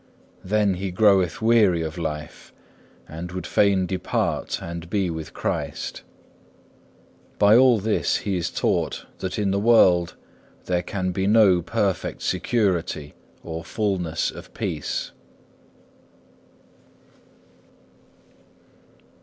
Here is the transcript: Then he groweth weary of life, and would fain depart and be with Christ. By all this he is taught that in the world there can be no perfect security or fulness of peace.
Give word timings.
Then 0.43 0.73
he 0.73 0.89
groweth 0.89 1.43
weary 1.43 1.83
of 1.83 1.95
life, 1.95 2.51
and 3.07 3.31
would 3.33 3.45
fain 3.45 3.85
depart 3.85 4.57
and 4.59 4.89
be 4.89 5.11
with 5.11 5.31
Christ. 5.35 6.01
By 7.37 7.55
all 7.55 7.77
this 7.77 8.17
he 8.17 8.35
is 8.35 8.49
taught 8.49 9.05
that 9.19 9.37
in 9.37 9.51
the 9.51 9.59
world 9.59 10.15
there 10.65 10.81
can 10.81 11.11
be 11.11 11.27
no 11.27 11.61
perfect 11.61 12.23
security 12.23 13.13
or 13.43 13.63
fulness 13.63 14.31
of 14.31 14.51
peace. 14.55 15.11